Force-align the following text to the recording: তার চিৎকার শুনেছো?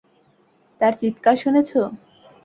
তার 0.81 0.93
চিৎকার 1.01 1.35
শুনেছো? 1.35 1.81